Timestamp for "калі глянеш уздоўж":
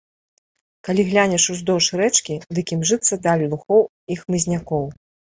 0.87-1.89